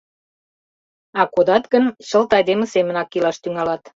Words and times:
А 1.19 1.21
кодат 1.33 1.63
гын, 1.73 1.85
чылт 2.07 2.31
айдеме 2.37 2.65
семынак 2.73 3.15
илаш 3.17 3.37
тӱҥалат. 3.43 3.83